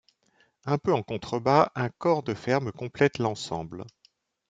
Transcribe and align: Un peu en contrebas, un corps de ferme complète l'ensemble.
Un 0.65 0.79
peu 0.79 0.95
en 0.95 1.03
contrebas, 1.03 1.71
un 1.75 1.89
corps 1.89 2.23
de 2.23 2.33
ferme 2.33 2.71
complète 2.71 3.19
l'ensemble. 3.19 3.85